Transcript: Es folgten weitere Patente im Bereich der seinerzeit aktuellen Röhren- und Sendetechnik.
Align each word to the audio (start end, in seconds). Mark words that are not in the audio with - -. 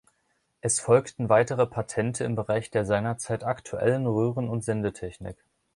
Es 0.61 0.79
folgten 0.79 1.29
weitere 1.29 1.67
Patente 1.67 2.23
im 2.23 2.33
Bereich 2.33 2.71
der 2.71 2.85
seinerzeit 2.85 3.43
aktuellen 3.43 4.07
Röhren- 4.07 4.49
und 4.49 4.63
Sendetechnik. 4.63 5.37